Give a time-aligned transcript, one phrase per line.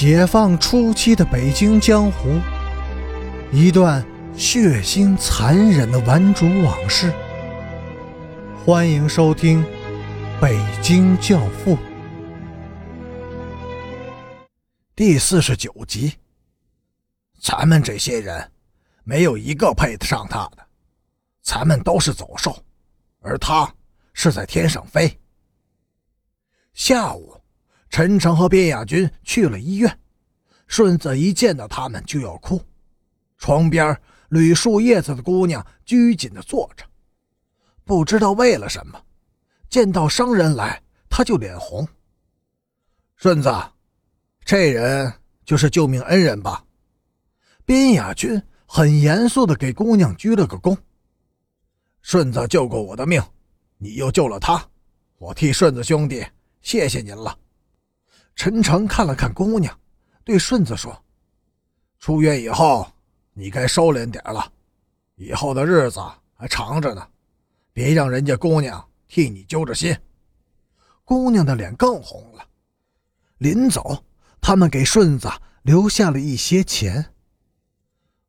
[0.00, 2.40] 解放初期的北京江湖，
[3.52, 4.02] 一段
[4.34, 7.12] 血腥残忍的顽主往事。
[8.64, 9.62] 欢迎收听
[10.40, 11.76] 《北京教父》
[14.96, 16.14] 第四十九集。
[17.38, 18.50] 咱们这些人，
[19.04, 20.66] 没有一个配得上他的。
[21.42, 22.56] 咱们都是走兽，
[23.20, 23.70] 而他
[24.14, 25.14] 是在天上飞。
[26.72, 27.38] 下午。
[27.90, 29.98] 陈诚和边亚军去了医院，
[30.68, 32.62] 顺子一见到他们就要哭。
[33.36, 33.94] 床边
[34.30, 36.84] 捋树叶子的姑娘拘谨地坐着，
[37.84, 39.02] 不知道为了什么，
[39.68, 41.86] 见到生人来，他就脸红。
[43.16, 43.52] 顺子，
[44.44, 45.12] 这人
[45.44, 46.64] 就是救命恩人吧？
[47.64, 50.76] 边亚军很严肃地给姑娘鞠了个躬。
[52.02, 53.20] 顺子救过我的命，
[53.78, 54.64] 你又救了他，
[55.18, 56.24] 我替顺子兄弟
[56.62, 57.36] 谢谢您了。
[58.40, 59.78] 陈诚看了看姑娘，
[60.24, 60.98] 对顺子说
[62.00, 62.90] ：“出院以后，
[63.34, 64.50] 你该收敛点了。
[65.16, 66.00] 以后的日子
[66.32, 67.06] 还长着呢，
[67.74, 69.94] 别让人家姑娘替你揪着心。”
[71.04, 72.42] 姑娘的脸更红了。
[73.36, 74.02] 临走，
[74.40, 75.30] 他们给顺子
[75.60, 77.12] 留下了一些钱。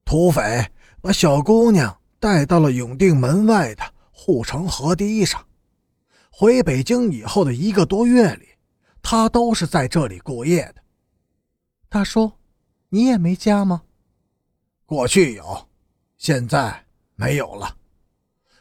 [0.04, 5.42] 土匪把小姑娘带到了永定门外的护城河堤上。
[6.30, 8.51] 回北京以后的一个多月里。
[9.02, 10.82] 他都是在这里过夜的。
[11.90, 12.32] 大叔，
[12.90, 13.84] 你也没家吗？
[14.86, 15.70] 过去有，
[16.18, 16.86] 现在
[17.16, 17.78] 没有了。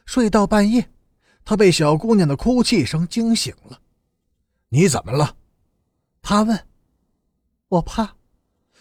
[0.06, 0.90] 睡到半夜，
[1.44, 3.80] 他被小姑娘的哭泣声惊醒了。
[4.68, 5.36] 你怎么了？
[6.22, 6.66] 他问。
[7.68, 8.16] 我怕。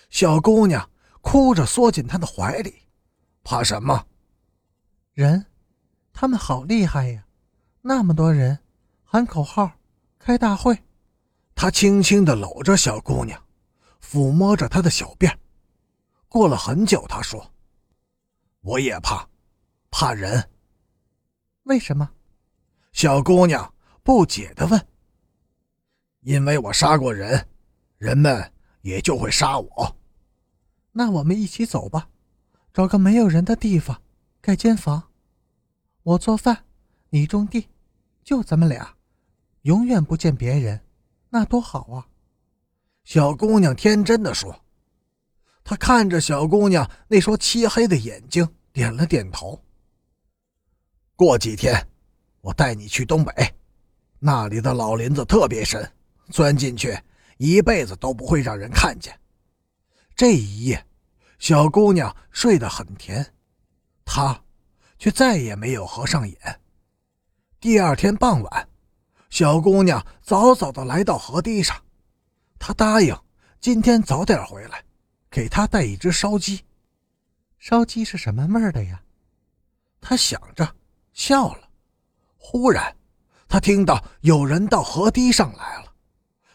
[0.10, 0.90] 小姑娘
[1.22, 2.74] 哭着缩进他的怀里。
[3.44, 4.08] 怕什么？
[5.14, 5.46] 人，
[6.14, 7.26] 他们好厉害呀！
[7.82, 8.60] 那么多人，
[9.04, 9.72] 喊口号，
[10.18, 10.84] 开大会。
[11.62, 13.38] 他轻轻地搂着小姑娘，
[14.02, 15.30] 抚摸着她的小辫。
[16.30, 17.52] 过了很久，他说
[18.64, 19.28] ：“我也怕，
[19.92, 20.50] 怕人。
[21.64, 22.10] 为什么？”
[22.94, 24.88] 小姑娘不解地问。
[26.24, 27.46] “因为我杀过人，
[27.98, 29.98] 人们也就会杀我。”
[30.94, 32.08] 那我们一起走吧，
[32.74, 34.02] 找个没有人的地方
[34.40, 35.12] 盖间房。
[36.04, 36.64] 我做饭，
[37.10, 37.68] 你种地，
[38.24, 38.96] 就咱们俩，
[39.64, 40.80] 永远不见别人。
[41.30, 42.08] 那多好啊！
[43.04, 44.64] 小姑娘天真的说。
[45.64, 49.64] 他看着小姑娘那双漆黑的眼睛，点了点头。
[51.16, 51.88] 过几天，
[52.42, 53.32] 我带你去东北，
[54.18, 55.92] 那里的老林子特别深，
[56.32, 57.00] 钻进去
[57.38, 59.20] 一辈子都不会让人看见。
[60.16, 60.84] 这一夜，
[61.38, 63.34] 小姑娘睡得很甜，
[64.04, 64.44] 他
[64.98, 66.62] 却再也没有合上眼。
[67.60, 68.70] 第二天傍晚。
[69.30, 71.84] 小姑娘早早的来到河堤上，
[72.58, 73.16] 她答应
[73.62, 74.84] 今天早点回来，
[75.30, 76.66] 给她带一只烧鸡。
[77.58, 79.02] 烧鸡是什么味儿的呀？
[80.02, 80.76] 她想着，
[81.14, 81.70] 笑了。
[82.38, 82.96] 忽然，
[83.48, 85.94] 她听到有人到河堤上来了，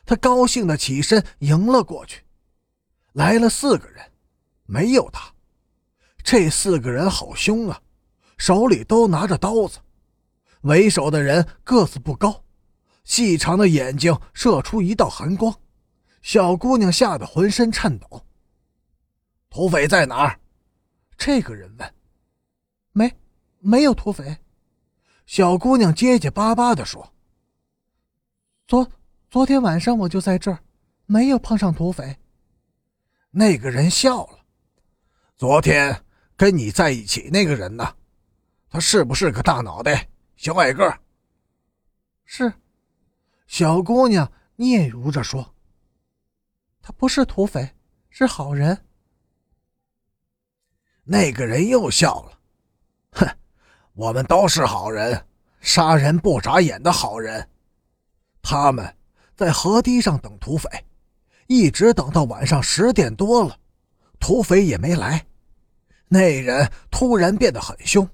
[0.05, 2.23] 她高兴的起身迎了过去。
[3.13, 4.13] 来了四个人，
[4.65, 5.33] 没有她。
[6.23, 7.81] 这四个人好凶啊，
[8.37, 9.79] 手里都拿着刀子。
[10.63, 12.44] 为首的人个子不高。
[13.05, 15.55] 细长的眼睛射出一道寒光，
[16.23, 18.27] 小姑娘吓得浑身颤抖。
[19.49, 20.41] 土匪在哪儿？
[21.17, 21.95] 这个人问。
[22.93, 23.15] 没，
[23.61, 24.39] 没有土匪。
[25.27, 27.15] 小姑娘结结巴巴地说
[28.67, 28.91] ：“昨
[29.31, 30.59] 昨天晚上我就在这儿，
[31.07, 32.19] 没有碰上土匪。”
[33.31, 34.39] 那个人笑了。
[35.37, 36.05] 昨天
[36.37, 37.97] 跟你在一起那个人呢？
[38.71, 40.99] 他是不是个大脑袋、小矮个？
[42.25, 42.53] 是。
[43.47, 45.55] 小姑娘嗫嚅着说
[46.81, 47.75] ：“他不是土匪，
[48.11, 48.87] 是好人。”
[51.05, 52.39] 那个人又笑了
[53.13, 53.37] ：“哼，
[53.93, 55.27] 我们都是好人，
[55.61, 57.49] 杀人不眨眼的好人。
[58.41, 58.97] 他们
[59.37, 60.69] 在河堤上等土匪，
[61.47, 63.59] 一直等到晚上十点多了，
[64.19, 65.27] 土匪也没来。
[66.09, 68.09] 那人突然变得很凶，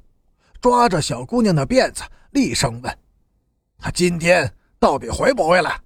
[0.60, 2.02] 抓着小姑娘的辫子，
[2.32, 2.98] 厉声问
[3.78, 5.80] ：‘他今天？’”到底回不回来？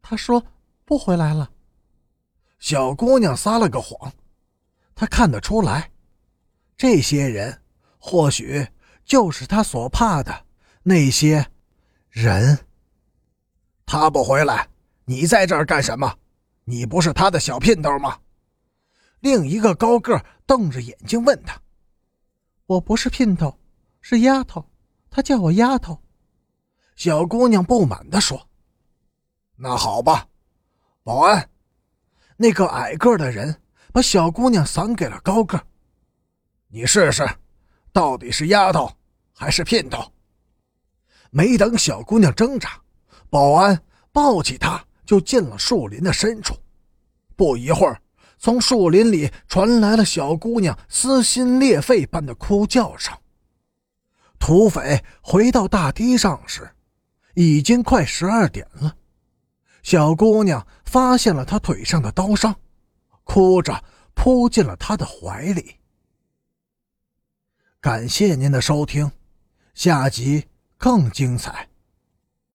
[0.00, 0.42] 他说
[0.86, 1.50] 不回来了。
[2.58, 4.10] 小姑娘撒了个谎，
[4.94, 5.92] 她看得出来，
[6.74, 7.62] 这些人
[7.98, 8.66] 或许
[9.04, 10.46] 就是她所怕的
[10.82, 11.46] 那些
[12.08, 12.58] 人。
[13.84, 14.68] 他不回来，
[15.04, 16.18] 你在这儿干什么？
[16.64, 18.18] 你不是他的小姘头吗？
[19.20, 21.60] 另一个高个瞪着眼睛问他
[22.66, 23.58] ：“我不是姘头，
[24.00, 24.70] 是丫头，
[25.10, 26.02] 他叫我丫头。”
[26.98, 28.48] 小姑娘不满地说
[29.54, 30.26] ：“那好吧，
[31.04, 31.48] 保安，
[32.36, 33.54] 那个矮个的人
[33.92, 35.64] 把小姑娘散给了高个。
[36.66, 37.24] 你试试，
[37.92, 38.90] 到底是丫头
[39.32, 40.12] 还是姘头？
[41.30, 42.70] 没等小姑娘挣扎，
[43.30, 43.80] 保安
[44.10, 46.56] 抱起她就进了树林的深处。
[47.36, 48.02] 不一会儿，
[48.38, 53.16] 从树林里传来了小姑娘撕心裂肺般的哭叫声。
[54.40, 56.68] 土匪回到大堤上时，
[57.40, 58.96] 已经快十二点了。
[59.84, 62.52] 小姑娘发现了他腿上的刀伤，
[63.22, 65.76] 哭着扑进了他的怀里。
[67.80, 69.08] 感谢您的收听，
[69.72, 71.67] 下集更精彩。